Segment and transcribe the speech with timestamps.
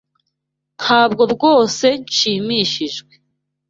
[0.79, 3.13] Ntabwo rwose nshimishijwe.